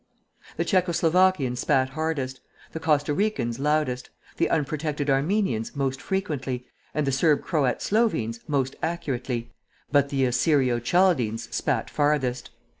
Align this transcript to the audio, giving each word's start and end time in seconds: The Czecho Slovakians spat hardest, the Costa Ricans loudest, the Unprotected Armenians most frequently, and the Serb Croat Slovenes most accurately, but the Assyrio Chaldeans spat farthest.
The 0.57 0.65
Czecho 0.65 0.93
Slovakians 0.95 1.59
spat 1.59 1.89
hardest, 1.89 2.41
the 2.71 2.79
Costa 2.79 3.13
Ricans 3.13 3.59
loudest, 3.59 4.09
the 4.37 4.49
Unprotected 4.49 5.11
Armenians 5.11 5.75
most 5.75 6.01
frequently, 6.01 6.65
and 6.95 7.05
the 7.05 7.11
Serb 7.11 7.43
Croat 7.43 7.83
Slovenes 7.83 8.39
most 8.47 8.75
accurately, 8.81 9.51
but 9.91 10.09
the 10.09 10.25
Assyrio 10.25 10.79
Chaldeans 10.79 11.49
spat 11.53 11.87
farthest. 11.87 12.49